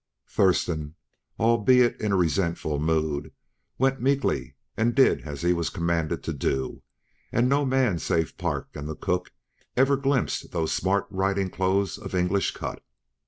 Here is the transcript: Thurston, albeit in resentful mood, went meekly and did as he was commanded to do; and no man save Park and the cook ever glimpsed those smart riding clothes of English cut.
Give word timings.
Thurston, 0.27 0.95
albeit 1.39 2.01
in 2.01 2.11
resentful 2.15 2.79
mood, 2.79 3.31
went 3.77 4.01
meekly 4.01 4.55
and 4.75 4.95
did 4.95 5.21
as 5.27 5.43
he 5.43 5.53
was 5.53 5.69
commanded 5.69 6.23
to 6.23 6.33
do; 6.33 6.81
and 7.31 7.47
no 7.47 7.65
man 7.67 7.99
save 7.99 8.35
Park 8.35 8.69
and 8.73 8.89
the 8.89 8.95
cook 8.95 9.31
ever 9.77 9.95
glimpsed 9.97 10.51
those 10.53 10.73
smart 10.73 11.05
riding 11.11 11.51
clothes 11.51 11.99
of 11.99 12.15
English 12.15 12.55
cut. 12.55 12.83